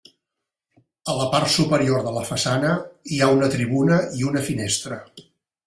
[1.13, 2.73] A la part superior de la façana
[3.13, 5.03] hi ha una tribuna i una finestra.